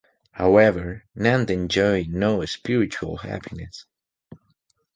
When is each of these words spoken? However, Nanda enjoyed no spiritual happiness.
However, 0.31 1.03
Nanda 1.13 1.53
enjoyed 1.53 2.07
no 2.07 2.43
spiritual 2.45 3.17
happiness. 3.17 3.85